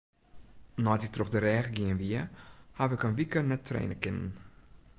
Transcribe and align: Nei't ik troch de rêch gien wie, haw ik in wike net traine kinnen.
Nei't 0.83 1.05
ik 1.07 1.13
troch 1.13 1.31
de 1.33 1.39
rêch 1.45 1.69
gien 1.75 1.99
wie, 2.01 2.21
haw 2.77 2.89
ik 2.95 3.03
in 3.07 3.17
wike 3.17 3.39
net 3.43 3.65
traine 3.67 3.97
kinnen. 4.03 4.31